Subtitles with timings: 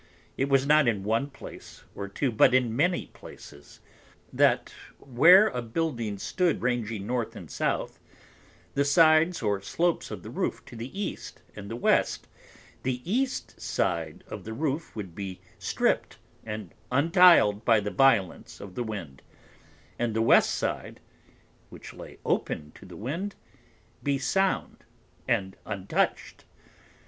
[0.35, 3.81] It was not in one Place or Two, but in many Places;
[4.33, 7.99] that where a Building stood ranging North and South,
[8.73, 12.27] the Sides or Slopes of the Roof to the East and the West,
[12.81, 18.73] the East side of the Roof would be stript and untiled by the Violence of
[18.73, 19.21] the Wind;
[19.99, 20.99] and the West Side,
[21.69, 23.35] which lay open to the Wind,
[24.01, 24.83] be sound
[25.27, 26.43] and untouch'd.